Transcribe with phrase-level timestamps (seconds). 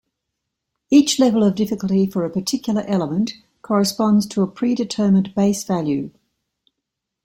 [0.89, 6.09] Each level of difficulty for a particular element corresponds to a pre-determined base value.